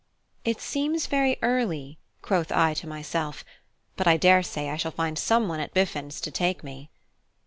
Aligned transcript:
It 0.43 0.59
seems 0.59 1.05
very 1.05 1.37
early, 1.43 1.99
quoth 2.23 2.51
I 2.51 2.73
to 2.73 2.87
myself, 2.87 3.45
but 3.95 4.07
I 4.07 4.17
daresay 4.17 4.69
I 4.69 4.77
shall 4.77 4.89
find 4.89 5.15
someone 5.15 5.59
at 5.59 5.75
Biffin's 5.75 6.19
to 6.21 6.31
take 6.31 6.63
me. 6.63 6.89